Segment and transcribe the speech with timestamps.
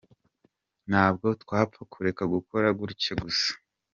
[0.89, 3.51] Ntabwo twapfa kureka gukora gutyo gusa.